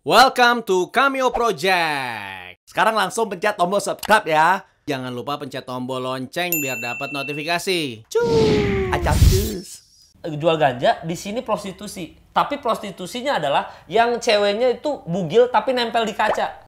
Welcome 0.00 0.64
to 0.64 0.88
Cameo 0.88 1.28
Project. 1.28 2.64
Sekarang 2.64 2.96
langsung 2.96 3.28
pencet 3.28 3.52
tombol 3.52 3.84
subscribe 3.84 4.24
ya. 4.24 4.64
Jangan 4.88 5.12
lupa 5.12 5.36
pencet 5.36 5.68
tombol 5.68 6.00
lonceng 6.00 6.56
biar 6.56 6.80
dapat 6.80 7.12
notifikasi. 7.12 8.08
Cuy, 8.08 8.88
cus. 8.96 9.84
jual 10.24 10.56
ganja 10.56 11.04
di 11.04 11.12
sini 11.12 11.44
prostitusi 11.44 12.16
tapi 12.32 12.60
prostitusinya 12.60 13.36
adalah 13.36 13.68
yang 13.92 14.16
ceweknya 14.16 14.80
itu 14.80 15.04
bugil 15.04 15.52
tapi 15.52 15.76
nempel 15.76 16.08
di 16.08 16.16
kaca 16.16 16.59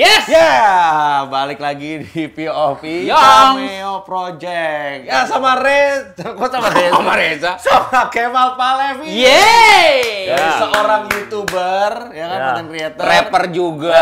Yes! 0.00 0.24
Ya, 0.26 0.56
balik 1.28 1.60
lagi 1.60 2.00
di 2.00 2.24
POV 2.24 2.80
Yang. 3.04 3.20
Cameo 3.20 3.94
Project. 4.00 5.04
Ya 5.04 5.28
sama 5.28 5.60
Reza, 5.60 6.24
kok 6.24 6.48
sama 6.48 6.72
Reza? 6.72 6.92
Sama 6.94 7.12
Reza. 7.12 7.52
Sama 7.60 8.00
Kemal 8.08 8.56
Palevi. 8.56 9.12
yeay 9.12 10.24
Ya, 10.24 10.56
seorang 10.56 11.04
YouTuber, 11.04 12.16
ya 12.16 12.24
kan, 12.24 12.32
Ya. 12.32 12.44
content 12.48 12.68
creator. 12.70 13.04
Rapper 13.04 13.44
juga 13.52 14.00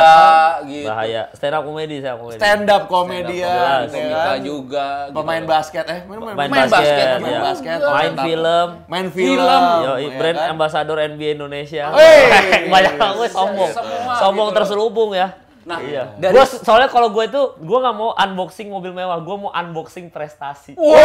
gitu. 0.62 0.86
bahaya 0.86 1.22
stand 1.32 1.56
up 1.56 1.62
komedi 1.64 1.96
saya 1.98 2.14
komedi 2.14 2.38
stand 2.38 2.68
up 2.68 2.82
komedian, 2.86 3.42
ya 3.42 3.88
Komika 3.88 4.22
kan? 4.22 4.38
juga. 4.38 4.86
gitu. 5.02 5.16
Pemain 5.18 5.44
basket, 5.44 5.84
eh 5.88 6.00
main, 6.04 6.18
main, 6.20 6.34
main, 6.36 6.48
main 6.48 6.62
basket, 6.62 6.78
basket, 6.78 7.06
ya. 7.08 7.18
main 7.18 7.40
basket, 7.42 7.78
main 7.82 8.14
film 8.20 8.68
main 8.86 9.06
film, 9.10 9.34
Film. 9.34 9.62
Yo, 9.82 9.92
ya 9.98 10.08
brand 10.14 10.38
kan? 10.38 10.48
ambassador 10.52 10.96
NBA 11.00 11.30
Indonesia. 11.34 11.90
Wey. 11.90 12.22
Banyak 12.72 12.94
banget 12.94 13.30
sombong. 13.32 13.70
Semua 13.72 14.14
sombong 14.16 14.48
gitu. 14.48 14.56
terselubung 14.56 15.10
ya. 15.10 15.34
Nah, 15.68 15.78
iya. 15.78 16.16
dari- 16.16 16.32
Gua 16.32 16.48
soalnya 16.48 16.88
kalau 16.88 17.08
gue 17.10 17.24
itu 17.24 17.42
gue 17.58 17.78
nggak 17.78 17.92
mau 17.92 18.16
unboxing 18.16 18.66
mobil 18.66 18.90
mewah, 18.90 19.20
gue 19.20 19.36
mau 19.38 19.52
unboxing 19.52 20.08
prestasi. 20.08 20.72
Wow. 20.74 20.96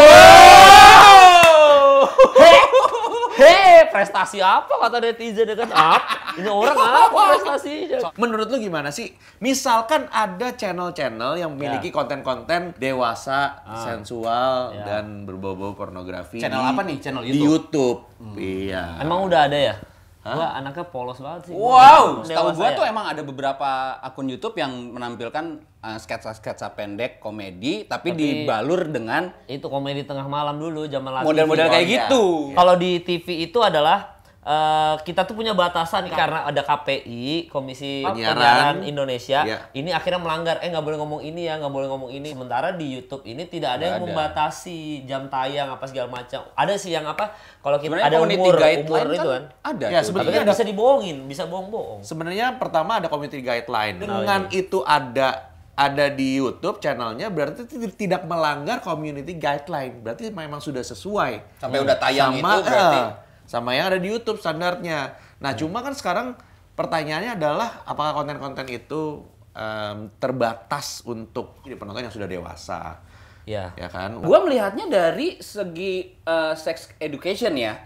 Hei, 3.33 3.89
prestasi 3.89 4.37
apa 4.39 4.69
kata 4.69 5.01
netizen 5.01 5.43
ya 5.43 5.57
kan? 5.57 5.67
Apa? 5.67 6.37
Ini 6.37 6.47
orang 6.47 6.77
apa 6.77 7.09
prestasinya? 7.33 7.97
Menurut 8.15 8.45
lu 8.47 8.57
gimana 8.57 8.87
sih? 8.87 9.09
Misalkan 9.39 10.05
ada 10.07 10.53
channel-channel 10.53 11.35
yang 11.35 11.51
memiliki 11.51 11.89
konten-konten 11.89 12.77
dewasa, 12.77 13.57
sensual, 13.75 14.71
Ya. 14.71 14.85
dan 14.87 15.25
berbau-bau 15.25 15.73
pornografi. 15.73 16.37
Channel 16.37 16.61
di- 16.61 16.69
apa 16.69 16.81
nih? 16.83 16.97
Channel 16.99 17.21
Di 17.21 17.35
YouTube. 17.35 18.05
Iya. 18.33 19.01
Emang 19.01 19.25
udah 19.25 19.39
ada 19.43 19.57
ya? 19.57 19.75
Gua 20.23 20.55
anaknya 20.55 20.87
polos 20.87 21.19
banget 21.19 21.51
sih. 21.51 21.53
Wow, 21.53 22.23
setahu 22.23 22.55
gua 22.55 22.71
ya? 22.71 22.77
tuh 22.79 22.85
emang 22.87 23.05
ada 23.11 23.21
beberapa 23.27 23.99
akun 23.99 24.31
YouTube 24.31 24.55
yang 24.55 24.95
menampilkan 24.95 25.59
uh, 25.83 25.99
sketsa-sketsa 25.99 26.71
pendek 26.79 27.19
komedi 27.19 27.83
tapi, 27.83 28.15
Tapi- 28.15 28.47
dibalur 28.47 28.87
dengan 28.87 29.35
itu 29.51 29.67
komedi 29.67 30.07
tengah 30.07 30.23
malam 30.31 30.55
dulu 30.55 30.87
zaman 30.87 31.11
La 31.11 31.27
model-model 31.27 31.67
TV. 31.67 31.73
kayak 31.75 31.85
iya. 31.85 31.95
gitu. 32.07 32.23
Kalau 32.55 32.73
di 32.79 32.91
TV 33.03 33.27
itu 33.51 33.59
adalah 33.59 34.12
eh, 34.43 34.95
kita 35.01 35.23
tuh 35.23 35.33
punya 35.33 35.51
batasan 35.51 36.05
karena 36.07 36.43
ada 36.43 36.61
KPI 36.61 37.47
Komisi 37.47 38.03
Penyiaran. 38.03 38.35
Penyiaran 38.35 38.75
Indonesia. 38.83 39.39
Iya. 39.41 39.57
Ini 39.71 39.89
akhirnya 39.91 40.19
melanggar. 40.19 40.59
Eh 40.59 40.67
nggak 40.67 40.83
boleh 40.83 40.97
ngomong 40.99 41.21
ini 41.21 41.47
ya, 41.47 41.55
nggak 41.57 41.71
boleh 41.71 41.87
ngomong 41.87 42.11
ini. 42.11 42.31
Sementara 42.31 42.71
di 42.71 42.87
YouTube 42.93 43.23
ini 43.23 43.47
tidak 43.47 43.79
ada 43.79 43.79
Nggak 43.79 43.87
yang 43.87 43.95
ada. 43.95 44.05
membatasi 44.05 44.77
jam 45.03 45.27
tayang 45.27 45.71
apa 45.71 45.85
segala 45.87 46.07
macam. 46.07 46.43
Ada 46.53 46.73
sih 46.75 46.91
yang 46.91 47.03
apa? 47.03 47.31
Kalau 47.59 47.77
kita 47.77 47.95
Sebenarnya 47.95 48.07
ada 48.07 48.17
community 48.19 48.41
umur 48.43 48.55
guideline 48.55 48.87
umur 48.87 49.07
itu 49.15 49.29
kan. 49.29 49.43
ada. 49.63 49.85
Ya, 49.87 49.99
sebetulnya 50.01 50.37
kan 50.37 50.45
ada- 50.45 50.53
bisa 50.53 50.63
dibohongin, 50.63 51.17
bisa 51.25 51.43
bohong-bohong. 51.47 51.99
Sebenarnya 52.03 52.47
pertama 52.55 52.99
ada 52.99 53.07
community 53.07 53.39
guideline. 53.39 53.95
Oh, 53.97 54.01
Dengan 54.03 54.41
iya. 54.47 54.59
itu 54.59 54.79
ada 54.83 55.29
ada 55.73 56.05
di 56.05 56.37
YouTube 56.37 56.77
channelnya 56.77 57.33
berarti 57.33 57.65
tidak 57.97 58.29
melanggar 58.29 58.77
community 58.77 59.33
guideline. 59.33 60.05
Berarti 60.05 60.29
memang 60.29 60.61
sudah 60.61 60.85
sesuai. 60.85 61.57
Sampai 61.57 61.81
udah 61.81 61.97
tayang 61.97 62.37
sama, 62.37 62.61
itu 62.61 62.69
berarti 62.69 62.99
eh, 62.99 63.09
sama 63.53 63.77
yang 63.77 63.93
ada 63.93 64.01
di 64.01 64.09
YouTube 64.09 64.41
standarnya. 64.41 65.13
Nah, 65.37 65.53
cuma 65.53 65.85
kan 65.85 65.93
sekarang 65.93 66.33
pertanyaannya 66.73 67.37
adalah 67.37 67.85
apakah 67.85 68.17
konten-konten 68.17 68.65
itu 68.65 69.21
em, 69.53 70.09
terbatas 70.17 71.05
untuk 71.05 71.61
penonton 71.61 72.01
yang 72.01 72.09
sudah 72.09 72.25
dewasa, 72.25 72.97
Ya. 73.45 73.69
ya 73.77 73.93
kan? 73.93 74.17
Gua 74.25 74.41
melihatnya 74.41 74.89
dari 74.89 75.37
segi 75.37 76.17
uh, 76.25 76.57
sex 76.57 76.89
education 76.97 77.53
ya. 77.53 77.77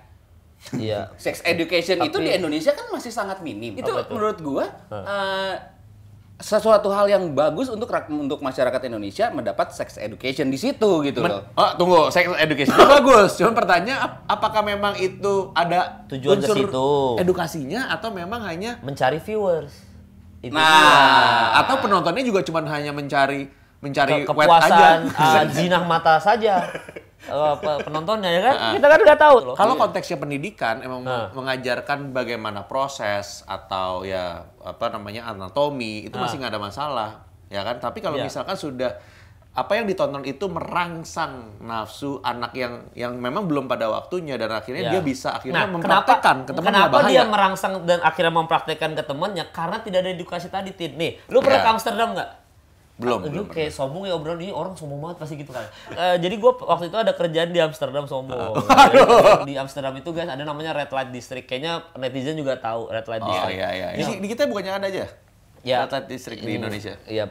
Iya. 0.72 1.11
Sex 1.19 1.44
education 1.44 1.99
itu 1.99 2.16
Tapi- 2.16 2.31
di 2.31 2.31
Indonesia 2.39 2.72
kan 2.72 2.88
masih 2.88 3.11
sangat 3.11 3.44
minim. 3.44 3.75
Itu 3.75 3.91
itu? 3.91 4.07
menurut 4.16 4.39
gua 4.39 4.66
uh, 4.88 5.53
sesuatu 6.37 6.85
hal 6.87 7.09
yang 7.09 7.33
bagus 7.33 7.65
untuk 7.65 7.89
untuk 8.07 8.39
masyarakat 8.39 8.77
Indonesia 8.83 9.25
mendapat 9.27 9.73
sex 9.73 9.97
education 9.97 10.47
di 10.47 10.55
situ 10.55 11.01
gitu 11.01 11.19
Men- 11.19 11.33
loh. 11.33 11.41
oh, 11.51 11.71
tunggu, 11.73 11.99
sex 12.07 12.29
education 12.31 12.71
itu 12.71 12.85
bagus. 12.87 13.31
Cuma 13.35 13.51
pertanyaan 13.51 13.99
ap- 13.99 14.21
apakah 14.29 14.61
memang 14.61 14.93
itu 14.95 15.49
ada 15.51 16.05
Tujuan 16.07 16.37
ke 16.37 16.45
unsur 16.45 16.55
situ. 16.55 16.89
edukasinya 17.17 17.89
atau 17.89 18.09
memang 18.09 18.45
hanya 18.45 18.77
Mencari 18.79 19.17
viewers. 19.17 19.73
Itu 20.37 20.53
Nah, 20.53 20.61
dia. 20.61 21.65
atau 21.65 21.81
penontonnya 21.81 22.21
juga 22.21 22.45
cuma 22.45 22.61
hanya 22.63 22.93
mencari 22.93 23.49
mencari 23.77 24.21
Ke- 24.21 24.29
wet 24.31 24.45
aja. 24.45 24.61
kepuasan 24.61 24.97
uh, 25.09 25.43
jinah 25.57 25.83
mata 25.83 26.17
saja 26.17 26.69
penontonnya 27.79 28.29
ya 28.29 28.41
kan 28.41 28.55
kita 28.73 28.85
kan 28.85 28.99
nggak 29.01 29.19
tahu 29.19 29.35
Kalau 29.53 29.73
konteksnya 29.75 30.17
pendidikan 30.17 30.79
emang 30.79 31.01
Nah. 31.01 31.29
mengajarkan 31.31 32.11
bagaimana 32.11 32.63
proses 32.63 33.43
atau 33.43 34.01
ya 34.01 34.25
apa 34.59 34.85
namanya 34.89 35.27
anatomi 35.27 36.03
itu 36.03 36.16
masih 36.16 36.37
nggak 36.37 36.51
ada 36.51 36.61
masalah 36.61 37.09
ya 37.47 37.61
kan. 37.61 37.77
Tapi 37.77 37.99
kalau 37.99 38.16
Iya. 38.16 38.25
misalkan 38.25 38.55
sudah 38.55 38.91
apa 39.53 39.73
yang 39.73 39.85
ditonton 39.85 40.21
itu 40.21 40.45
merangsang 40.45 41.33
nafsu 41.59 42.21
anak 42.21 42.53
yang 42.53 42.85
yang 42.93 43.17
memang 43.17 43.45
belum 43.45 43.66
pada 43.66 43.87
waktunya 43.87 44.35
dan 44.35 44.51
akhirnya 44.51 44.83
Ya. 44.83 44.91
dia 44.91 45.01
bisa 45.01 45.33
akhirnya 45.33 45.66
Nah, 45.66 45.73
mempraktekkan 45.73 46.37
ke 46.43 46.51
temannya 46.53 46.77
kenapa 46.83 46.93
bahaya. 46.95 47.09
dia 47.09 47.23
merangsang 47.25 47.73
dan 47.83 47.99
akhirnya 47.99 48.33
mempraktekkan 48.35 48.91
ke 48.93 49.01
temannya 49.01 49.45
karena 49.49 49.77
tidak 49.79 49.99
ada 49.99 50.11
edukasi 50.11 50.47
tadi 50.47 50.71
Tin 50.71 50.93
nih 50.93 51.17
lu 51.27 51.41
pernah 51.41 51.57
Ya. 51.57 51.63
ke 51.63 51.69
Amsterdam 51.73 52.13
nggak 52.13 52.29
belum 52.97 53.19
Lu 53.24 53.30
belum. 53.30 53.47
kayak 53.47 53.69
sombong 53.69 54.09
ya 54.09 54.18
obrolan 54.18 54.41
ini 54.41 54.50
orang 54.50 54.74
sombong 54.74 54.97
banget 54.97 55.18
pasti 55.22 55.38
gitu 55.38 55.53
kan. 55.53 55.62
Eh, 55.94 56.18
jadi 56.18 56.34
gue 56.34 56.52
waktu 56.66 56.90
itu 56.90 56.97
ada 56.97 57.13
kerjaan 57.13 57.53
di 57.53 57.62
Amsterdam 57.62 58.09
sombong. 58.09 58.58
di 59.50 59.53
Amsterdam 59.53 59.94
itu 59.94 60.09
guys 60.09 60.25
ada 60.25 60.41
namanya 60.41 60.74
red 60.74 60.90
light 60.90 61.13
district. 61.13 61.46
Kayaknya 61.46 61.85
netizen 61.94 62.34
juga 62.34 62.58
tahu 62.58 62.90
red 62.90 63.06
light 63.06 63.22
Oh 63.22 63.30
district. 63.30 63.53
iya 63.53 63.69
iya. 63.72 63.88
Di, 63.94 64.18
di 64.18 64.28
kita 64.28 64.46
bukannya 64.46 64.74
ada 64.75 64.88
aja? 64.90 65.06
Ya. 65.67 65.83
Data 65.83 66.00
distrik 66.01 66.39
di 66.39 66.55
Indonesia. 66.55 66.95
Iya, 67.03 67.28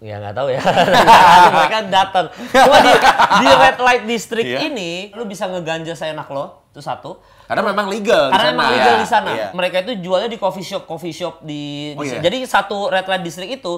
ya 0.00 0.14
nggak 0.18 0.34
tahu 0.34 0.48
ya. 0.48 0.60
Mereka 1.54 1.78
datang. 1.88 2.26
Cuma 2.32 2.78
di, 2.80 2.92
di 3.38 3.48
red 3.48 3.78
light 3.78 4.04
district 4.04 4.48
Iya. 4.48 4.58
ini 4.64 4.90
lu 5.12 5.22
bisa 5.24 5.46
ngeganja 5.46 5.92
seenak 5.92 6.26
lo, 6.26 6.66
itu 6.68 6.80
satu. 6.80 7.22
Karena 7.44 7.68
memang 7.68 7.86
legal 7.86 8.32
Karena 8.32 8.48
sana. 8.48 8.56
emang 8.56 8.68
legal 8.72 8.88
Ya, 8.88 8.96
di 8.96 9.06
sana. 9.06 9.30
iya. 9.30 9.46
Mereka 9.52 9.84
itu 9.84 9.92
jualnya 10.00 10.26
di 10.26 10.40
coffee 10.40 10.64
shop, 10.64 10.82
coffee 10.84 11.12
shop 11.12 11.44
di, 11.44 11.92
Oh, 11.92 12.00
di- 12.00 12.08
iya? 12.08 12.18
Jadi 12.18 12.38
satu 12.42 12.88
red 12.88 13.04
light 13.04 13.20
district 13.20 13.52
itu 13.54 13.72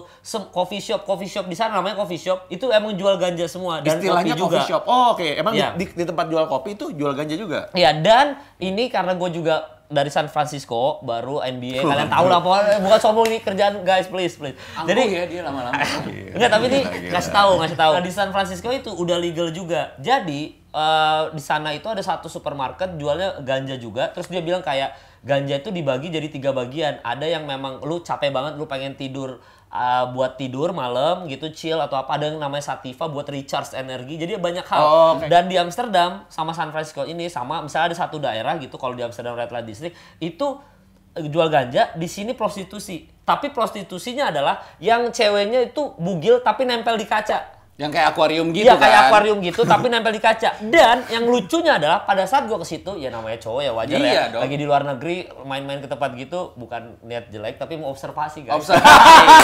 coffee 0.49 0.79
shop, 0.79 1.03
coffee 1.03 1.27
shop 1.27 1.45
di 1.45 1.55
sana 1.55 1.75
namanya 1.75 1.99
coffee 1.99 2.17
shop 2.17 2.47
itu 2.49 2.71
emang 2.71 2.95
jual 2.95 3.19
ganja 3.19 3.45
semua 3.45 3.83
dan 3.83 3.99
Istilahnya 3.99 4.33
kopi 4.33 4.41
juga. 4.41 4.57
coffee 4.57 4.71
shop. 4.71 4.83
Oh, 4.87 5.13
oke. 5.13 5.27
Emang 5.27 5.53
Iya. 5.53 5.75
di, 5.75 5.85
di, 5.85 5.93
di 5.93 6.05
tempat 6.07 6.27
jual 6.29 6.47
kopi 6.47 6.71
itu 6.73 6.95
jual 6.95 7.13
ganja 7.13 7.35
juga? 7.35 7.67
Iya 7.73 7.99
dan 7.99 8.27
ini 8.57 8.87
karena 8.87 9.13
gue 9.13 9.31
juga 9.33 9.74
dari 9.93 10.09
San 10.09 10.33
Francisco 10.33 11.05
baru 11.05 11.45
NBA 11.45 11.85
kalian 11.85 12.09
tahu 12.09 12.27
lah 12.33 12.41
pokoknya 12.41 12.81
bukan 12.81 13.01
sombong 13.01 13.27
ini 13.29 13.39
kerjaan 13.45 13.85
guys 13.85 14.09
please 14.09 14.35
please. 14.35 14.57
Angkuh 14.75 14.97
ya 14.97 15.29
dia 15.29 15.41
lama-lama. 15.45 15.77
Enggak, 16.35 16.51
tapi 16.51 16.65
ini 16.73 16.81
ngasih 17.13 17.33
tahu, 17.33 17.53
ngasih 17.63 17.79
tahu. 17.79 17.93
Nah, 18.01 18.03
di 18.03 18.13
San 18.13 18.31
Francisco 18.33 18.69
itu 18.73 18.91
udah 18.91 19.21
legal 19.21 19.53
juga. 19.55 19.95
Jadi 20.01 20.57
eh, 20.57 21.23
di 21.31 21.43
sana 21.43 21.71
itu 21.77 21.87
ada 21.87 22.03
satu 22.03 22.27
supermarket 22.27 22.97
jualnya 22.97 23.39
ganja 23.45 23.77
juga. 23.79 24.11
Terus 24.11 24.27
dia 24.33 24.43
bilang 24.43 24.65
kayak 24.65 24.97
ganja 25.23 25.61
itu 25.61 25.71
dibagi 25.71 26.11
jadi 26.11 26.27
tiga 26.33 26.51
bagian. 26.51 26.99
Ada 27.05 27.39
yang 27.39 27.45
memang 27.45 27.85
lu 27.85 28.03
capek 28.03 28.35
banget, 28.35 28.59
lu 28.59 28.67
pengen 28.67 28.99
tidur 28.99 29.39
eh, 29.75 30.05
buat 30.15 30.39
tidur 30.39 30.71
malam 30.71 31.27
gitu 31.27 31.51
chill 31.51 31.83
atau 31.83 31.99
apa. 31.99 32.15
Ada 32.15 32.31
yang 32.31 32.39
namanya 32.39 32.63
sativa 32.63 33.11
buat 33.11 33.27
recharge 33.27 33.75
energi. 33.75 34.15
Jadi 34.15 34.39
banyak 34.39 34.63
hal. 34.63 34.81
Oh, 34.81 35.11
oke. 35.19 35.27
Dan 35.27 35.51
di 35.51 35.59
Amsterdam 35.59 36.23
sama 36.31 36.55
San 36.55 36.71
Francisco 36.71 37.03
ini 37.03 37.27
sama 37.27 37.61
misalnya 37.67 37.93
ada 37.93 37.99
satu 38.07 38.23
daerah 38.23 38.55
gitu 38.63 38.79
kalau 38.79 38.95
di 38.95 39.03
Amsterdam 39.03 39.35
Red 39.35 39.51
Light 39.51 39.67
District 39.67 39.99
itu 40.23 40.47
eh, 41.19 41.27
jual 41.27 41.51
ganja 41.51 41.91
di 41.99 42.07
sini 42.07 42.33
prostitusi 42.39 43.11
tapi 43.25 43.49
prostitusinya 43.51 44.29
adalah 44.29 44.61
yang 44.79 45.09
ceweknya 45.09 45.73
itu 45.73 45.97
bugil 45.97 46.45
tapi 46.45 46.69
nempel 46.69 47.01
di 47.01 47.09
kaca 47.09 47.54
Yang 47.75 47.91
kayak 47.93 48.07
akuarium 48.09 48.49
gitu 48.49 48.63
Iya 48.63 48.73
kan. 48.73 48.83
kayak 48.83 48.99
akuarium 49.05 49.39
gitu 49.41 49.67
tapi 49.73 49.87
nempel 49.87 50.11
di 50.11 50.19
kaca 50.19 50.51
dan 50.65 51.03
yang 51.09 51.25
lucunya 51.25 51.75
adalah 51.75 52.03
pada 52.03 52.23
saat 52.23 52.47
gua 52.47 52.57
ke 52.57 52.67
situ 52.69 52.95
ya 52.95 53.11
namanya 53.11 53.35
cowok 53.37 53.61
ya 53.61 53.73
wajar 53.73 53.99
Iya 53.99 54.07
ya 54.07 54.25
dong. 54.31 54.43
lagi 54.43 54.55
di 54.55 54.65
luar 54.65 54.83
negeri 54.85 55.17
main-main 55.41 55.79
ke 55.79 55.87
tempat 55.87 56.15
gitu 56.15 56.55
bukan 56.55 57.03
niat 57.03 57.29
jelek 57.29 57.57
tapi 57.57 57.75
mau 57.75 57.91
observasi 57.91 58.43
guys 58.43 58.55
Observasi. 58.57 58.87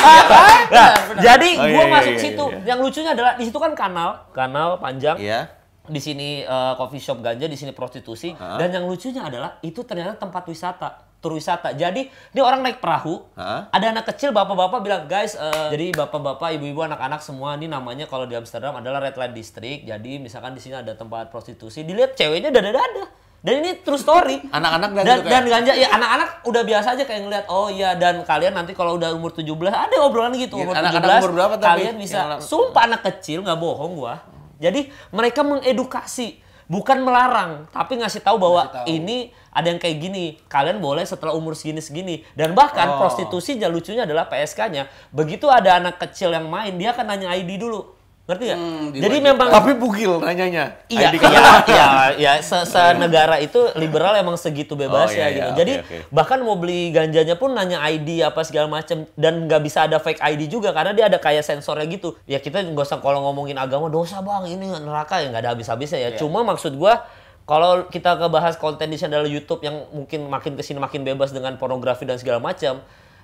Iya, 0.01 0.23
Nah, 0.31 0.55
benar, 0.63 0.91
benar. 1.05 1.23
jadi 1.25 1.51
Oh, 1.53 1.67
iya, 1.67 1.73
gua 1.73 1.83
iya, 1.83 1.93
masuk 1.93 2.13
iya, 2.13 2.23
situ 2.23 2.45
iya. 2.47 2.59
yang 2.65 2.79
lucunya 2.79 3.11
adalah 3.11 3.33
di 3.35 3.45
situ 3.45 3.59
kan 3.59 3.73
kanal 3.75 4.11
kanal 4.31 4.69
panjang 4.77 5.17
Iya. 5.19 5.41
di 5.83 5.99
sini 5.99 6.29
eh, 6.41 6.73
coffee 6.77 7.03
shop 7.03 7.19
ganja, 7.19 7.45
di 7.45 7.59
sini 7.59 7.73
prostitusi. 7.73 8.31
Dan 8.31 8.71
yang 8.71 8.87
lucunya 8.87 9.27
adalah 9.27 9.59
itu 9.61 9.83
ternyata 9.83 10.15
tempat 10.15 10.47
wisata. 10.47 11.10
Tur 11.21 11.33
wisata. 11.33 11.73
Jadi 11.73 12.03
ini 12.09 12.41
orang 12.41 12.61
naik 12.61 12.81
perahu, 12.81 13.21
Hah? 13.35 13.69
ada 13.69 13.87
anak 13.91 14.09
kecil 14.09 14.31
bapak-bapak 14.31 14.81
bilang 14.81 15.05
guys, 15.05 15.33
eh, 15.33 15.69
jadi 15.71 15.93
bapak-bapak, 15.95 16.57
ibu-ibu, 16.57 16.81
anak-anak 16.83 17.21
semua 17.21 17.55
ini 17.55 17.65
namanya 17.67 18.05
kalau 18.05 18.25
di 18.25 18.33
Amsterdam 18.33 18.73
adalah 18.75 18.99
red 18.99 19.15
light 19.15 19.31
district. 19.31 19.85
Jadi 19.85 20.17
misalkan 20.17 20.53
di 20.53 20.61
sini 20.61 20.75
ada 20.75 20.93
tempat 20.93 21.29
prostitusi, 21.29 21.81
dilihat 21.83 22.13
ceweknya 22.15 22.49
dada-dada. 22.51 23.05
Dan 23.41 23.61
ini 23.61 23.73
true 23.79 23.97
story. 23.97 24.37
Anak-anak 24.53 24.91
dan 24.91 25.03
dan, 25.03 25.19
dan 25.19 25.25
kayak- 25.41 25.49
ganja 25.51 25.73
ya 25.75 25.89
anak-anak 25.91 26.29
udah 26.43 26.63
biasa 26.63 26.87
aja 26.93 27.05
kayak 27.05 27.21
ngeliat 27.23 27.47
oh 27.47 27.69
iya 27.69 27.93
dan 27.95 28.21
kalian 28.21 28.53
nanti 28.53 28.73
kalau 28.73 28.97
udah 28.97 29.13
umur 29.13 29.33
17 29.33 29.49
ada 29.67 29.97
obrolan 29.99 30.33
gitu 30.35 30.57
Iya, 30.57 30.65
umur 30.67 30.75
anak-anak 30.75 31.09
17 31.09 31.17
umur 31.19 31.33
berapa 31.33 31.55
tapi? 31.55 31.65
kalian 31.81 31.95
bisa 31.97 32.19
anak- 32.23 32.41
sumpah 32.43 32.83
anak 32.87 33.01
kecil 33.03 33.41
nggak 33.41 33.57
bohong 33.57 33.93
gua. 33.95 34.21
Jadi 34.57 34.89
mereka 35.09 35.41
mengedukasi 35.41 36.37
bukan 36.71 37.03
melarang 37.03 37.67
tapi 37.75 37.99
ngasih 37.99 38.23
tahu 38.23 38.39
bahwa 38.39 38.71
ini 38.87 39.35
ada 39.51 39.67
yang 39.67 39.83
kayak 39.83 39.99
gini. 39.99 40.39
Kalian 40.47 40.79
boleh 40.79 41.03
setelah 41.03 41.35
umur 41.35 41.59
segini 41.59 41.83
segini. 41.83 42.23
Dan 42.39 42.55
bahkan 42.55 42.87
Oh. 42.87 43.03
prostitusinya 43.03 43.67
lucunya 43.67 44.07
adalah 44.07 44.31
PSK-nya 44.31 44.87
begitu 45.11 45.51
ada 45.51 45.83
anak 45.83 45.99
kecil 45.99 46.31
yang 46.31 46.47
main 46.47 46.79
dia 46.79 46.95
akan 46.95 47.05
nanya 47.11 47.35
ID 47.35 47.59
dulu 47.59 48.00
ngerti 48.31 48.45
nggak? 48.47 48.61
Hmm, 48.63 48.87
Jadi 48.95 49.17
memang 49.19 49.49
Tapi 49.51 49.71
bugil 49.75 50.23
nanyanya. 50.23 50.79
Iya, 50.87 51.11
iya, 51.11 51.43
iya, 51.67 51.87
iya. 52.15 52.33
Se, 52.41 52.63
negara 52.95 53.43
itu 53.43 53.59
liberal 53.75 54.15
emang 54.15 54.39
segitu 54.39 54.79
bebas 54.79 55.11
Oh, 55.11 55.15
ya 55.15 55.27
iya, 55.27 55.29
gitu. 55.35 55.51
iya, 55.51 55.59
Jadi 55.59 55.73
oke, 55.83 55.87
oke. 55.91 55.97
bahkan 56.15 56.39
mau 56.41 56.55
beli 56.55 56.95
ganjanya 56.95 57.35
pun 57.35 57.51
nanya 57.51 57.83
ID 57.83 58.23
apa 58.23 58.47
segala 58.47 58.71
macam 58.71 59.03
dan 59.19 59.51
nggak 59.51 59.61
bisa 59.67 59.91
ada 59.91 59.99
fake 59.99 60.23
ID 60.23 60.47
juga 60.47 60.71
karena 60.71 60.95
dia 60.95 61.11
ada 61.11 61.19
kayak 61.19 61.43
sensornya 61.43 61.85
gitu. 61.91 62.15
Ya 62.25 62.39
kita 62.39 62.63
nggak 62.63 62.87
usah 62.87 63.03
kalau 63.03 63.21
ngomongin 63.27 63.59
agama 63.59 63.91
dosa 63.91 64.23
bang 64.23 64.47
ini 64.55 64.71
neraka 64.71 65.19
ya 65.19 65.35
nggak 65.35 65.43
ada 65.43 65.51
habis-habisnya 65.59 65.99
ya. 65.99 66.11
Cuma 66.15 66.47
maksud 66.47 66.79
gua 66.79 67.03
kalau 67.45 67.91
kita 67.91 68.15
ngebahas 68.15 68.55
konten 68.63 68.87
di 68.87 68.95
channel 68.95 69.27
YouTube 69.27 69.59
yang 69.67 69.83
mungkin 69.91 70.31
makin 70.31 70.55
ke 70.55 70.63
sini 70.63 70.79
makin 70.79 71.03
bebas 71.03 71.35
dengan 71.35 71.59
pornografi 71.59 72.07
dan 72.07 72.15
segala 72.15 72.39
macam, 72.39 72.79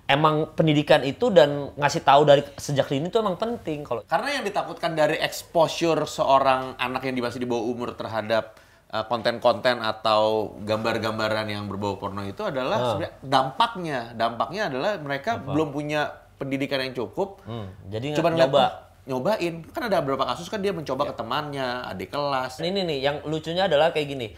emang 0.06 0.54
pendidikan 0.54 1.02
itu 1.02 1.34
dan 1.34 1.74
ngasih 1.74 2.02
tahu 2.02 2.22
dari 2.22 2.42
sejak 2.54 2.86
dini 2.86 3.10
itu 3.10 3.18
emang 3.18 3.34
penting 3.34 3.82
kalau 3.82 4.06
Karena 4.06 4.38
yang 4.38 4.44
ditakutkan 4.46 4.94
dari 4.94 5.18
exposure 5.18 6.06
seorang 6.06 6.78
anak 6.78 7.02
yang 7.04 7.18
masih 7.18 7.42
di 7.42 7.48
bawah 7.48 7.66
umur 7.66 7.98
terhadap 7.98 8.54
uh, 8.94 9.02
konten-konten 9.10 9.82
atau 9.82 10.54
gambar-gambaran 10.62 11.50
yang 11.50 11.66
berbau 11.66 11.98
porno 11.98 12.22
itu 12.22 12.46
adalah 12.46 12.78
Ah. 12.78 12.86
sebenarnya 12.94 13.14
dampaknya. 13.20 13.98
Dampaknya 14.14 14.62
adalah 14.70 14.90
mereka 15.02 15.30
belum 15.42 15.74
punya 15.74 16.06
pendidikan 16.38 16.78
yang 16.86 16.94
cukup. 16.94 17.42
Hmm, 17.42 17.66
jadi 17.90 18.14
Coba 18.14 18.30
nyoba. 18.30 18.64
nyobain. 19.06 19.62
Kan 19.70 19.82
ada 19.86 20.02
beberapa 20.02 20.26
kasus 20.26 20.46
kan 20.46 20.58
dia 20.62 20.74
mencoba 20.74 21.10
ke 21.10 21.14
temannya, 21.14 21.86
adik 21.86 22.10
kelas. 22.10 22.58
Ini 22.58 22.74
nih 22.74 22.98
yang 23.02 23.16
lucunya 23.26 23.66
adalah 23.66 23.90
kayak 23.90 24.06
gini. 24.06 24.28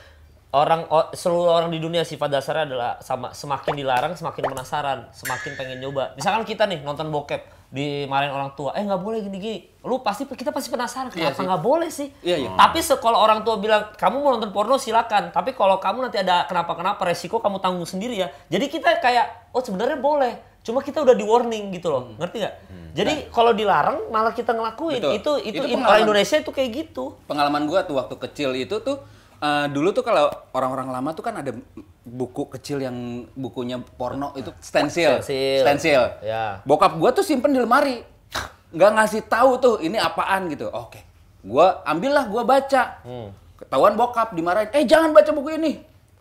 Orang 0.48 0.88
seluruh 1.12 1.52
orang 1.52 1.68
di 1.68 1.76
dunia 1.76 2.08
sifat 2.08 2.32
dasarnya 2.32 2.64
adalah 2.72 2.90
sama 3.04 3.36
semakin 3.36 3.76
dilarang 3.76 4.16
semakin 4.16 4.48
penasaran, 4.48 4.98
semakin 5.12 5.52
pengen 5.60 5.76
nyoba. 5.84 6.16
Misalkan 6.16 6.48
kita 6.48 6.64
nih 6.64 6.80
nonton 6.80 7.12
bokep 7.12 7.44
dimarahin 7.68 8.32
orang 8.32 8.56
tua, 8.56 8.72
eh 8.72 8.80
nggak 8.80 8.96
boleh 8.96 9.20
gini-gini. 9.20 9.68
Lu 9.84 10.00
pasti 10.00 10.24
kita 10.24 10.48
pasti 10.48 10.72
penasaran 10.72 11.12
Iya 11.12 11.36
kenapa 11.36 11.36
sih. 11.36 11.44
nggak 11.52 11.60
boleh 11.60 11.88
sih? 11.92 12.08
Iya, 12.24 12.36
iya. 12.40 12.50
Tapi 12.56 12.80
kalau 12.96 13.20
orang 13.20 13.44
tua 13.44 13.60
bilang 13.60 13.92
kamu 13.92 14.24
mau 14.24 14.40
nonton 14.40 14.48
porno 14.48 14.80
silakan, 14.80 15.36
tapi 15.36 15.52
kalau 15.52 15.76
kamu 15.76 16.08
nanti 16.08 16.16
ada 16.24 16.48
kenapa-kenapa 16.48 17.04
resiko 17.04 17.44
kamu 17.44 17.60
tanggung 17.60 17.84
sendiri 17.84 18.16
ya. 18.16 18.32
Jadi 18.48 18.72
kita 18.72 19.04
kayak 19.04 19.52
oh 19.52 19.60
sebenarnya 19.60 20.00
boleh, 20.00 20.64
cuma 20.64 20.80
kita 20.80 21.04
udah 21.04 21.12
di 21.12 21.28
warning 21.28 21.76
gitu 21.76 21.92
loh, 21.92 22.16
ngerti 22.16 22.40
nggak? 22.40 22.54
Jadi 22.96 23.28
kalau 23.28 23.52
dilarang 23.52 24.08
malah 24.08 24.32
kita 24.32 24.56
ngelakuin. 24.56 25.04
Betul. 25.04 25.12
Itu 25.20 25.32
itu, 25.44 25.60
Itu 25.60 25.76
orang 25.76 26.08
Indonesia 26.08 26.40
itu 26.40 26.48
kayak 26.56 26.70
gitu. 26.72 27.20
pengalaman 27.28 27.68
gua 27.68 27.84
tuh 27.84 28.00
waktu 28.00 28.16
kecil 28.16 28.56
itu 28.56 28.80
tuh 28.80 28.96
eh, 29.38 29.66
dulu 29.68 29.88
tuh 29.90 30.02
kalau 30.02 30.26
orang-orang 30.50 30.88
lama 30.90 31.10
tuh 31.10 31.22
kan 31.22 31.34
ada 31.36 31.54
buku 32.02 32.48
kecil 32.48 32.78
yang 32.78 32.96
bukunya 33.32 33.76
porno 33.92 34.32
itu 34.32 34.48
stensil 34.58 35.18
Stensil. 35.18 35.60
stensil 35.60 36.02
Ya. 36.20 36.60
bokap 36.62 36.94
gua 36.94 37.10
tuh 37.10 37.22
simpen 37.22 37.50
di 37.50 37.58
lemari 37.58 38.00
nggak 38.68 38.90
ngasih 38.94 39.22
tahu 39.24 39.50
tuh 39.56 39.74
ini 39.78 39.96
apaan 39.96 40.48
gitu 40.48 40.66
oke 40.66 41.00
gua 41.40 41.80
ambillah 41.82 42.24
gua 42.26 42.42
baca 42.42 43.00
Hmm. 43.00 43.28
ketahuan 43.56 43.94
bokap 43.94 44.32
dimarahin 44.32 44.68
eh 44.70 44.84
jangan 44.84 45.10
baca 45.10 45.30
buku 45.30 45.50
ini 45.54 45.72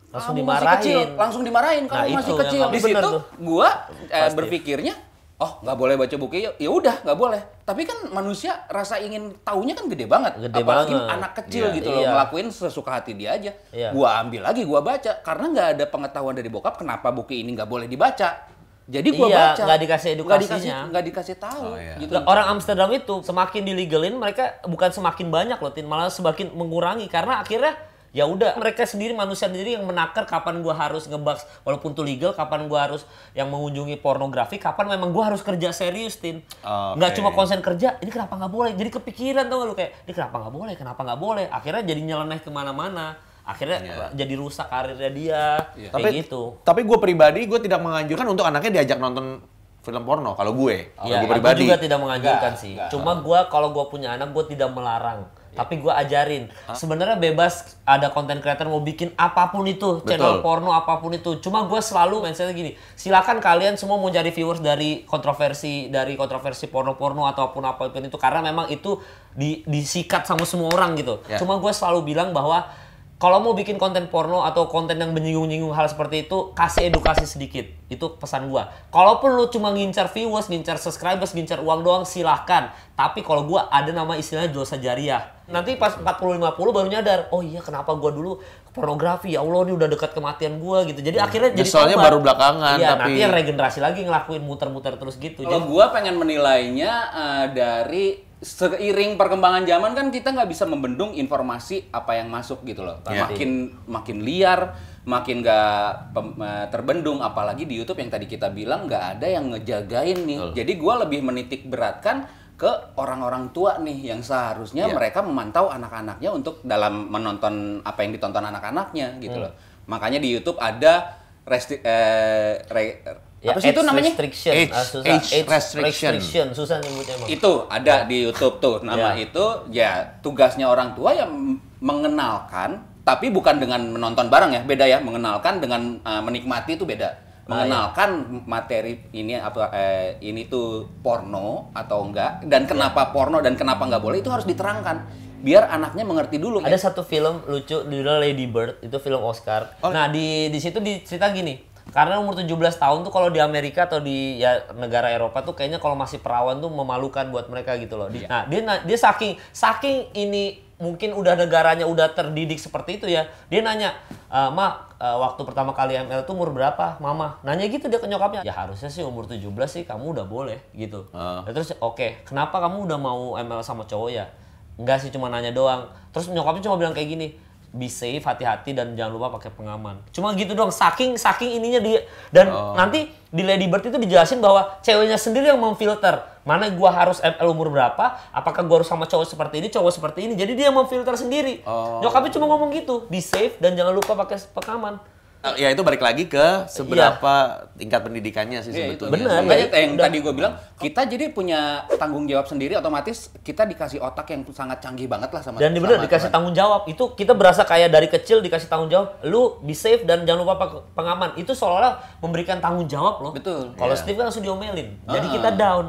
Langsung 0.08 0.34
Kamu 0.34 0.44
masih 0.46 0.56
dimarahin. 0.56 0.80
kecil. 0.80 1.00
langsung 1.14 1.44
dimarahin 1.44 1.84
kamu 1.86 2.00
Nah, 2.02 2.16
masih 2.16 2.34
kecil 2.38 2.62
di 2.66 2.80
situ 2.80 2.96
tuh. 3.02 3.22
gua 3.38 3.68
eh, 4.08 4.30
berpikirnya 4.30 4.96
oh 5.38 5.62
nggak 5.62 5.78
boleh 5.78 5.96
baca 5.96 6.16
buku 6.16 6.36
ya 6.40 6.50
ya 6.58 6.66
udah 6.68 7.06
nggak 7.06 7.14
boleh 7.16 7.42
tapi 7.62 7.86
kan 7.86 8.10
manusia 8.10 8.66
rasa 8.68 8.98
ingin 8.98 9.38
taunya 9.42 9.72
kan 9.72 9.86
gede 9.86 10.06
banget 10.06 10.34
Gede 10.40 10.58
apalagi 10.58 10.92
banget. 10.92 11.14
anak 11.14 11.32
kecil 11.36 11.64
Iya. 11.64 11.76
gitu 11.78 11.90
loh 11.92 12.02
Iya. 12.02 12.10
ngelakuin 12.10 12.48
sesuka 12.48 12.92
hati 12.92 13.14
dia 13.14 13.30
aja 13.32 13.52
Iya. 13.70 13.94
gua 13.94 14.18
ambil 14.20 14.42
lagi 14.42 14.62
gua 14.64 14.82
baca 14.82 15.22
karena 15.22 15.46
nggak 15.48 15.68
ada 15.74 15.86
pengetahuan 15.86 16.34
dari 16.34 16.50
bokap 16.50 16.76
kenapa 16.76 17.10
buku 17.10 17.38
ini 17.38 17.54
nggak 17.54 17.66
boleh 17.66 17.86
dibaca 17.86 18.50
jadi 18.84 19.10
gua 19.12 19.28
Iya, 19.28 19.38
baca 19.38 19.62
nggak 19.64 19.80
dikasih 19.80 20.10
Nggak 20.16 20.40
dikasih 20.40 20.48
edukasinya. 20.50 20.78
nggak 20.90 21.04
dikasih 21.06 21.36
tahu 21.38 21.62
Oh, 21.62 21.78
iya. 21.78 21.96
gitu 21.98 22.14
orang 22.18 22.48
Amsterdam 22.50 22.90
itu 22.90 23.14
semakin 23.22 23.62
dilegalin 23.64 24.16
mereka 24.16 24.44
bukan 24.64 24.90
semakin 24.90 25.28
banyak 25.28 25.60
loh, 25.60 25.70
Tin, 25.70 25.86
malah 25.86 26.10
semakin 26.10 26.50
mengurangi 26.52 27.06
karena 27.06 27.46
akhirnya 27.46 27.78
ya 28.16 28.24
udah 28.28 28.56
mereka 28.60 28.88
sendiri 28.88 29.12
manusia 29.12 29.48
sendiri 29.48 29.76
yang 29.76 29.84
menakar 29.84 30.24
kapan 30.24 30.60
gua 30.64 30.76
harus 30.76 31.08
ngebaks 31.08 31.46
walaupun 31.68 31.92
itu 31.92 32.04
legal 32.04 32.32
kapan 32.34 32.68
gua 32.72 32.88
harus 32.92 33.04
yang 33.36 33.52
mengunjungi 33.52 34.00
pornografi 34.00 34.58
kapan 34.60 34.96
memang 34.96 35.12
gua 35.12 35.34
harus 35.34 35.44
kerja 35.44 35.72
serius 35.76 36.20
tin. 36.20 36.42
Oke. 36.64 36.98
nggak 36.98 37.12
cuma 37.20 37.30
konsen 37.36 37.60
kerja 37.60 38.00
ini 38.00 38.10
kenapa 38.12 38.38
nggak 38.40 38.52
boleh? 38.52 38.72
Jadi 38.78 38.90
kepikiran 38.94 39.46
tau 39.48 39.64
gak 39.64 39.68
lu? 39.68 39.74
Kayak 39.76 39.92
ini 40.08 40.12
kenapa 40.16 40.36
nggak 40.40 40.54
boleh? 40.54 40.74
Kenapa 40.78 41.00
nggak 41.04 41.20
boleh? 41.20 41.46
Akhirnya 41.52 41.84
jadi 41.84 42.02
nyeleneh 42.04 42.40
ke 42.40 42.50
mana-mana. 42.50 43.18
Akhirnya 43.48 43.80
Iya. 43.80 44.08
jadi 44.12 44.34
rusak 44.36 44.68
karirnya 44.68 45.12
dia. 45.16 45.44
Kayak 45.72 45.92
Tapi 45.96 46.08
gitu. 46.20 46.44
Tapi 46.68 46.82
gue 46.84 46.98
pribadi 47.00 47.48
gue 47.48 47.60
tidak 47.64 47.80
menganjurkan 47.80 48.28
untuk 48.28 48.44
anaknya 48.44 48.84
diajak 48.84 49.00
nonton 49.00 49.40
film 49.88 50.04
porno. 50.04 50.36
Kalau 50.36 50.52
gue, 50.52 50.92
kalau 50.92 51.08
Iya, 51.08 51.24
gue 51.24 51.28
aku 51.32 51.34
pribadi. 51.40 51.64
juga 51.64 51.80
tidak 51.80 52.00
menganjurkan 52.04 52.52
sih. 52.60 52.76
nggak. 52.76 52.92
Cuma 52.92 53.16
gua 53.24 53.48
kalau 53.48 53.72
gua 53.72 53.88
punya 53.88 54.12
anak 54.12 54.36
gua 54.36 54.44
tidak 54.44 54.68
melarang. 54.76 55.24
Tapi 55.58 55.82
gua 55.82 55.98
ajarin. 55.98 56.54
Sebenarnya 56.70 57.18
bebas 57.18 57.82
ada 57.82 58.14
konten 58.14 58.38
creator 58.44 58.70
mau 58.70 58.78
bikin 58.78 59.10
apa 59.18 59.50
pun 59.50 59.66
itu, 59.66 60.06
channel 60.06 60.38
Betul. 60.38 60.46
porno 60.46 60.70
apa 60.70 61.02
pun 61.02 61.10
itu. 61.16 61.42
Cuma 61.42 61.66
gua 61.66 61.82
selalu 61.82 62.30
mindsetnya 62.30 62.54
gini, 62.54 62.78
silakan 62.94 63.42
kalian 63.42 63.74
semua 63.74 63.98
mau 63.98 64.12
cari 64.12 64.30
viewers 64.30 64.62
dari 64.62 65.02
kontroversi 65.10 65.90
dari 65.90 66.14
kontroversi 66.14 66.70
porno-porno 66.70 67.26
ataupun 67.26 67.64
apa 67.66 67.90
pun 67.90 68.06
itu 68.06 68.20
karena 68.22 68.46
memang 68.46 68.70
itu 68.70 69.02
di, 69.34 69.66
disikat 69.66 70.30
sama 70.30 70.46
semua 70.46 70.70
orang 70.70 70.94
gitu. 70.94 71.26
Ya. 71.26 71.42
Cuma 71.42 71.58
gua 71.58 71.74
selalu 71.74 72.14
bilang 72.14 72.38
bahwa 72.38 72.70
kalau 73.18 73.42
mau 73.42 73.58
bikin 73.58 73.82
konten 73.82 74.14
porno 74.14 74.46
atau 74.46 74.70
konten 74.70 74.94
yang 75.02 75.10
menyinggung-nyinggung 75.10 75.74
hal 75.74 75.90
seperti 75.90 76.30
itu, 76.30 76.54
kasih 76.54 76.94
edukasi 76.94 77.26
sedikit. 77.26 77.66
Itu 77.90 78.14
pesan 78.14 78.46
gua. 78.46 78.70
Kalaupun 78.94 79.34
lu 79.34 79.50
cuma 79.50 79.74
ngincar 79.74 80.14
viewers, 80.14 80.46
ngincar 80.46 80.78
subscribers, 80.78 81.34
ngincar 81.34 81.58
uang 81.66 81.82
doang, 81.82 82.06
silahkan. 82.06 82.70
Tapi 82.94 83.26
kalau 83.26 83.50
gua 83.50 83.74
ada 83.74 83.90
nama 83.90 84.14
istilahnya 84.14 84.54
dosa 84.54 84.78
jariah. 84.78 85.34
Nanti 85.50 85.82
pas 85.82 85.98
40-50 85.98 86.54
baru 86.70 86.88
nyadar, 86.94 87.34
oh 87.34 87.42
iya 87.42 87.58
kenapa 87.58 87.98
gua 87.98 88.14
dulu 88.14 88.38
pornografi, 88.70 89.34
ya 89.34 89.42
Allah 89.42 89.66
ini 89.66 89.74
udah 89.74 89.90
dekat 89.90 90.14
kematian 90.14 90.62
gua 90.62 90.86
gitu. 90.86 91.02
Jadi 91.02 91.18
akhirnya 91.18 91.58
jadi 91.58 91.66
tobat. 91.66 91.98
baru 91.98 92.18
belakangan, 92.22 92.78
Iya, 92.78 92.90
tapi- 92.94 93.02
nanti 93.02 93.20
yang 93.26 93.34
regenerasi 93.34 93.80
lagi 93.82 94.06
ngelakuin 94.06 94.46
muter-muter 94.46 94.94
terus 94.94 95.18
gitu. 95.18 95.42
Kalau 95.42 95.58
Jadi 95.58 95.66
gua 95.66 95.90
pengen 95.90 96.22
menilainya 96.22 96.92
eh, 97.10 97.46
dari 97.50 98.27
seiring 98.38 99.18
perkembangan 99.18 99.66
zaman 99.66 99.98
kan 99.98 100.14
kita 100.14 100.30
nggak 100.30 100.50
bisa 100.50 100.70
membendung 100.70 101.18
informasi 101.18 101.90
apa 101.90 102.22
yang 102.22 102.30
masuk 102.30 102.62
gitu 102.70 102.86
loh. 102.86 103.02
Iya. 103.10 103.26
Makin 103.30 103.52
makin 103.90 104.18
liar, 104.22 104.78
makin 105.10 105.42
nggak 105.42 106.14
eh, 106.16 106.66
terbendung. 106.70 107.26
Apalagi 107.26 107.66
di 107.66 107.74
YouTube 107.82 107.98
yang 107.98 108.14
tadi 108.14 108.30
kita 108.30 108.54
bilang 108.54 108.86
nggak 108.86 109.18
ada 109.18 109.26
yang 109.26 109.50
ngejagain 109.50 110.22
nih. 110.22 110.54
Jadi 110.54 110.72
gua 110.78 111.02
lebih 111.02 111.26
menitik 111.26 111.66
beratkan 111.66 112.30
ke 112.58 112.70
orang-orang 112.98 113.54
tua 113.54 113.78
nih 113.78 114.10
yang 114.14 114.22
seharusnya 114.26 114.90
Iya. 114.90 114.94
mereka 114.98 115.22
memantau 115.22 115.70
anak-anaknya 115.70 116.30
untuk 116.34 116.66
dalam 116.66 117.10
menonton 117.10 117.86
apa 117.86 118.02
yang 118.02 118.18
ditonton 118.18 118.42
anak-anaknya 118.46 119.18
gitu 119.22 119.38
loh. 119.42 119.54
Makanya 119.86 120.18
di 120.18 120.30
YouTube 120.34 120.58
ada 120.58 121.22
restri- 121.46 121.82
eh, 121.82 122.62
re- 122.70 123.02
ya, 123.40 123.52
apa 123.52 123.60
sih 123.60 123.70
itu 123.70 123.78
age 123.78 123.86
namanya? 123.86 124.10
Restriction. 124.10 124.54
Age- 124.54 124.72
Ah, 124.72 124.84
susah. 124.84 125.06
age 125.08 125.30
restriction. 125.44 126.46
Susah 126.52 126.78
nyebutnya 126.80 127.14
emang. 127.16 127.28
itu 127.28 127.52
ada 127.68 127.94
di 128.04 128.18
YouTube 128.22 128.56
tuh 128.58 128.76
nama 128.82 129.14
Ya. 129.14 129.24
itu 129.24 129.44
ya 129.70 129.92
tugasnya 130.20 130.66
orang 130.66 130.94
tua 130.94 131.12
yang 131.12 131.30
mengenalkan 131.78 132.70
tapi 133.02 133.30
bukan 133.30 133.58
dengan 133.58 133.80
menonton 133.88 134.28
barang 134.28 134.52
ya 134.52 134.62
beda 134.62 134.86
ya 134.86 135.00
mengenalkan 135.00 135.58
dengan 135.58 135.82
uh, 136.02 136.20
menikmati 136.20 136.76
itu 136.76 136.84
beda 136.84 137.24
Ah, 137.48 137.64
mengenalkan 137.64 138.10
materi 138.44 139.08
ini 139.14 139.32
apa 139.34 139.72
eh, 139.72 140.20
ini 140.20 140.52
tuh 140.52 140.84
porno 141.00 141.72
atau 141.72 142.04
enggak 142.04 142.44
dan 142.44 142.68
kenapa 142.68 143.16
porno 143.16 143.40
dan 143.40 143.56
kenapa 143.56 143.88
nggak 143.88 144.04
boleh 144.04 144.20
itu 144.20 144.28
harus 144.28 144.44
diterangkan 144.44 145.08
biar 145.40 145.72
anaknya 145.72 146.04
mengerti 146.04 146.38
dulu 146.38 146.60
Ada 146.60 146.92
satu 146.92 147.08
film 147.08 147.40
lucu 147.48 147.80
judulnya 147.80 148.20
Lady 148.20 148.50
Bird, 148.50 148.82
itu 148.82 148.98
film 148.98 149.22
Oscar. 149.22 149.70
Oh. 149.80 149.88
Nah, 149.88 150.10
di 150.10 150.50
di 150.50 150.58
situ 150.58 150.82
dicerita 150.82 151.30
gini. 151.30 151.62
Karena 151.98 152.22
umur 152.22 152.38
17 152.38 152.46
tahun 152.78 153.02
tuh 153.02 153.10
kalau 153.10 153.34
di 153.34 153.42
Amerika 153.42 153.90
atau 153.90 153.98
di 153.98 154.38
ya 154.38 154.70
negara 154.78 155.10
Eropa 155.10 155.42
tuh 155.42 155.58
kayaknya 155.58 155.82
kalau 155.82 155.98
masih 155.98 156.22
perawan 156.22 156.62
tuh 156.62 156.70
memalukan 156.70 157.26
buat 157.28 157.50
mereka 157.50 157.74
gitu 157.82 157.98
loh. 157.98 158.06
Di- 158.06 158.30
Nah, 158.30 158.46
dia 158.46 158.62
dia 158.86 158.98
saking 158.98 159.34
saking 159.50 160.14
ini 160.14 160.62
mungkin 160.78 161.18
udah 161.18 161.34
negaranya 161.34 161.90
udah 161.90 162.14
terdidik 162.14 162.62
seperti 162.62 163.02
itu 163.02 163.10
ya. 163.10 163.26
Dia 163.50 163.66
nanya, 163.66 163.98
e, 164.30 164.40
"Ma, 164.54 164.78
e, 164.94 165.08
waktu 165.10 165.42
pertama 165.42 165.74
kali 165.74 165.98
ML 165.98 166.22
itu 166.22 166.30
umur 166.30 166.54
berapa, 166.54 167.02
Mama?" 167.02 167.42
Nanya 167.42 167.66
gitu 167.66 167.90
dia 167.90 167.98
ke 167.98 168.06
nyokapnya. 168.06 168.46
Ya 168.46 168.54
harusnya 168.54 168.86
sih 168.86 169.02
umur 169.02 169.26
17 169.26 169.42
sih 169.68 169.82
kamu 169.82 170.14
udah 170.14 170.26
boleh 170.30 170.62
gitu. 170.72 171.10
Ya 171.42 171.52
terus 171.52 171.74
oke, 171.74 172.22
kenapa 172.22 172.62
kamu 172.62 172.86
udah 172.86 172.98
mau 173.02 173.34
ML 173.36 173.66
sama 173.66 173.90
cowok 173.90 174.10
ya? 174.14 174.30
Enggak 174.78 175.02
sih 175.02 175.10
cuma 175.10 175.34
nanya 175.34 175.50
doang. 175.50 175.90
Terus 176.14 176.30
nyokapnya 176.30 176.62
cuma 176.62 176.78
bilang 176.78 176.94
kayak 176.94 177.10
gini, 177.10 177.34
be 177.76 177.92
safe, 177.92 178.24
hati-hati 178.24 178.72
dan 178.72 178.96
jangan 178.96 179.12
lupa 179.16 179.38
pakai 179.40 179.52
pengaman. 179.52 180.00
Cuma 180.16 180.32
gitu 180.36 180.56
doang, 180.56 180.72
saking 180.72 181.20
saking 181.20 181.60
ininya 181.60 181.84
dia 181.84 182.08
dan 182.32 182.48
nanti 182.74 183.12
di 183.28 183.44
Lady 183.44 183.68
Bird 183.68 183.84
itu 183.84 184.00
dijelasin 184.00 184.40
bahwa 184.40 184.80
ceweknya 184.80 185.20
sendiri 185.20 185.52
yang 185.52 185.60
memfilter 185.60 186.24
mana 186.48 186.72
gua 186.72 186.96
harus 186.96 187.20
ML 187.20 187.48
umur 187.52 187.68
berapa, 187.68 188.24
apakah 188.32 188.64
gua 188.64 188.82
harus 188.82 188.90
sama 188.90 189.04
cowok 189.04 189.28
seperti 189.28 189.60
ini, 189.60 189.68
cowok 189.68 189.92
seperti 189.92 190.20
ini. 190.32 190.34
Jadi 190.40 190.56
dia 190.56 190.72
memfilter 190.72 191.12
sendiri. 191.20 191.60
Nyokapnya 192.00 192.32
cuma 192.40 192.48
ngomong 192.48 192.72
gitu, 192.72 193.04
be 193.12 193.20
safe 193.20 193.60
dan 193.60 193.76
jangan 193.76 193.92
lupa 193.92 194.16
pakai 194.16 194.40
pengaman. 194.56 195.04
Eh, 195.40 195.54
Ya 195.60 195.70
itu 195.70 195.80
balik 195.80 196.00
lagi 196.00 196.26
ke 196.26 196.66
seberapa 196.68 197.34
tingkat 197.76 198.02
pendidikannya 198.02 198.60
sih 198.60 198.72
Iya, 198.72 198.92
itu. 198.92 199.06
sebetulnya. 199.06 199.14
Bener. 199.14 199.40
Makanya 199.40 199.68
Jadi 199.68 199.78
yang 199.78 199.94
udah- 199.94 200.06
tadi 200.06 200.18
gue 200.20 200.34
bilang, 200.34 200.54
kita 200.76 201.02
jadi 201.06 201.26
punya 201.30 201.60
tanggung 201.94 202.26
jawab 202.26 202.46
sendiri, 202.46 202.74
otomatis 202.74 203.18
kita 203.42 203.64
dikasih 203.64 204.00
otak 204.00 204.28
yang 204.28 204.42
sangat 204.50 204.80
canggih 204.80 205.06
banget 205.06 205.30
lah 205.30 205.40
sama 205.40 205.58
Dan 205.58 205.72
bener 205.74 205.96
sama 205.96 206.04
dikasih 206.04 206.22
Tuhan. 206.24 206.34
tanggung 206.34 206.54
jawab. 206.54 206.82
Itu 206.86 207.04
kita 207.14 207.32
berasa 207.32 207.62
kayak 207.64 207.90
dari 207.90 208.08
kecil 208.08 208.40
dikasih 208.40 208.66
tanggung 208.66 208.90
jawab. 208.90 209.22
Lu 209.24 209.62
be 209.62 209.72
safe 209.72 210.04
dan 210.04 210.24
jangan 210.24 210.42
lupa 210.42 210.56
pengaman. 210.92 211.34
Itu 211.36 211.52
seolah-olah 211.52 211.94
memberikan 212.20 212.58
tanggung 212.58 212.86
jawab 212.86 213.20
loh. 213.20 213.32
Betul. 213.32 213.72
Kalau 213.74 213.92
Iya. 213.92 214.00
Steve 214.00 214.16
kan 214.16 214.26
langsung 214.26 214.42
diomelin. 214.42 214.98
Jadi 215.04 215.28
Ah. 215.28 215.34
kita 215.34 215.50
down. 215.54 215.88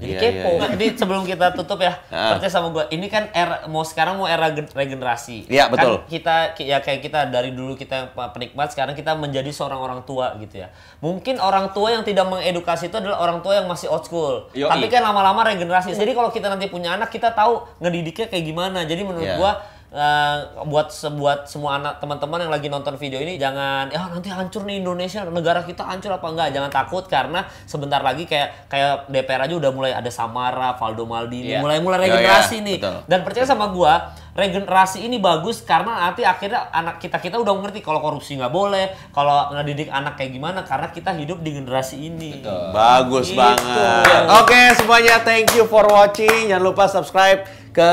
Jadi 0.00 0.10
Iya, 0.10 0.20
kepo. 0.22 0.48
iya, 0.48 0.56
iya. 0.56 0.68
Jadi 0.72 0.86
sebelum 0.96 1.22
kita 1.22 1.46
tutup 1.52 1.76
ya, 1.78 1.92
Ah. 2.08 2.32
percaya 2.32 2.48
sama 2.48 2.68
gua. 2.68 2.88
Ini 2.88 3.06
kan 3.06 3.28
era 3.30 3.68
mau 3.68 3.84
sekarang 3.84 4.16
mau 4.16 4.24
era 4.24 4.48
gen- 4.48 4.64
regenerasi. 4.66 5.44
Iya, 5.46 5.68
betul. 5.68 6.00
Kan 6.00 6.08
kita 6.08 6.36
ki- 6.56 6.66
ya 6.66 6.80
kayak 6.80 7.00
kita 7.00 7.28
dari 7.28 7.52
dulu 7.52 7.76
kita 7.76 8.08
penikmat, 8.32 8.72
sekarang 8.72 8.92
kita 8.92 9.12
menjadi 9.12 9.48
seorang 9.50 9.76
orang 9.76 10.00
tua 10.02 10.32
gitu 10.36 10.58
ya. 10.58 10.72
Mungkin 10.98 11.36
orang 11.36 11.70
tua 11.70 11.92
yang 11.92 12.00
tidak 12.00 12.24
mengedukasi 12.26 12.88
itu 12.88 12.96
adalah 12.96 13.20
orang 13.20 13.38
tua 13.38 13.54
yang 13.54 13.68
masih 13.68 13.86
old 13.86 14.02
school. 14.02 14.48
Yoi. 14.50 14.66
Tapi 14.66 14.88
kan 14.88 15.04
lama-lama 15.04 15.44
regenerasi. 15.44 15.92
Jadi 15.92 16.10
kalau 16.10 16.28
kita 16.28 16.48
nanti 16.48 16.66
punya 16.66 16.96
anak, 16.96 17.08
kita 17.08 17.30
tahu 17.30 17.60
ngedidiknya 17.78 18.26
kayak 18.26 18.44
gimana. 18.46 18.82
Jadi 18.82 19.02
menurut 19.04 19.26
Iya. 19.26 19.36
gua 19.36 19.52
eh, 19.90 20.36
buat 20.62 20.86
sebuat 20.88 21.44
semua 21.44 21.76
anak 21.76 21.98
teman-teman 21.98 22.38
yang 22.40 22.48
lagi 22.48 22.66
nonton 22.66 22.94
video 22.94 23.18
ini 23.18 23.34
jangan 23.36 23.86
ya 23.86 24.06
nanti 24.06 24.28
hancur 24.28 24.62
nih 24.62 24.78
Indonesia 24.78 25.26
negara 25.26 25.60
kita 25.60 25.82
hancur 25.82 26.10
apa 26.10 26.26
enggak 26.26 26.48
jangan 26.50 26.70
takut 26.70 27.04
karena 27.04 27.42
sebentar 27.64 27.98
lagi 27.98 28.22
kayak 28.22 28.66
kayak 28.66 29.06
DPR 29.06 29.42
aja 29.44 29.54
udah 29.56 29.70
mulai 29.70 29.90
ada 29.90 30.06
Samara, 30.08 30.74
Valdo 30.74 31.04
Maldini, 31.04 31.50
Iya. 31.50 31.60
mulai 31.60 31.78
mulai 31.78 31.98
Iya, 31.98 32.06
regenerasi 32.08 32.56
iya, 32.56 32.66
nih. 32.66 32.78
betul. 32.78 32.96
Dan 33.04 33.18
percaya 33.20 33.44
sama 33.44 33.66
gua, 33.68 33.94
regenerasi 34.32 34.98
ini 35.02 35.18
bagus 35.18 35.60
karena 35.60 36.06
nanti 36.06 36.22
akhirnya 36.22 36.70
anak 36.70 36.96
kita 36.98 37.18
kita 37.18 37.36
udah 37.36 37.50
mengerti 37.50 37.80
kalau 37.80 37.98
korupsi 37.98 38.38
nggak 38.38 38.48
boleh, 38.48 38.86
kalau 39.10 39.50
ngedidik 39.52 39.90
anak 39.90 40.14
kayak 40.14 40.30
gimana 40.32 40.62
karena 40.62 40.86
kita 40.88 41.10
hidup 41.12 41.40
di 41.40 41.50
generasi 41.52 41.98
ini. 42.00 42.38
Bagus 42.70 43.28
Gitu. 43.28 43.36
banget. 43.36 44.22
Oke 44.38 44.60
semuanya 44.74 45.18
thank 45.20 45.50
you 45.52 45.66
for 45.66 45.82
watching. 45.84 46.46
Jangan 46.46 46.62
lupa 46.62 46.86
subscribe 46.86 47.42
ke 47.70 47.90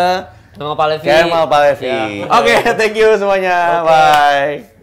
Nama 0.58 0.74
Pak 0.74 0.88
Levi. 0.90 1.06
Kemal 1.06 1.46
Palevi. 1.46 1.86
Ya. 1.86 2.26
Oke 2.34 2.54
thank 2.74 2.98
you 2.98 3.10
semuanya. 3.14 3.82
Oke. 3.82 3.90
Bye. 3.90 4.77